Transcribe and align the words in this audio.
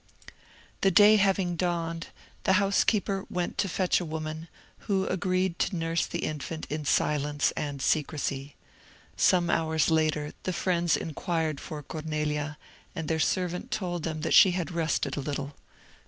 The 0.81 0.89
day 0.89 1.17
having 1.17 1.55
dawned, 1.55 2.07
the 2.43 2.53
housekeeper 2.53 3.23
went 3.29 3.59
to 3.59 3.69
fetch 3.69 3.99
a 3.99 4.03
woman, 4.03 4.47
who 4.87 5.05
agreed 5.05 5.59
to 5.59 5.75
nurse 5.75 6.07
the 6.07 6.23
infant 6.25 6.65
in 6.71 6.85
silence 6.85 7.51
and 7.51 7.83
secrecy. 7.83 8.55
Some 9.15 9.51
hours 9.51 9.91
later 9.91 10.33
the 10.41 10.53
friends 10.53 10.97
inquired 10.97 11.59
for 11.59 11.83
Cornelia, 11.83 12.57
and 12.95 13.07
their 13.07 13.19
servant 13.19 13.69
told 13.69 14.01
them 14.01 14.21
that 14.21 14.33
she 14.33 14.49
had 14.53 14.71
rested 14.71 15.17
a 15.17 15.21
little. 15.21 15.53